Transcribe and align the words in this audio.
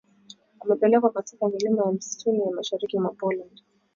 wamepelekwa 0.59 1.09
katika 1.09 1.47
milima 1.49 1.83
ya 1.83 1.91
msituni 1.91 2.39
ya 2.41 2.51
mashariki 2.51 2.99
mwa 2.99 3.11
Poland 3.13 3.63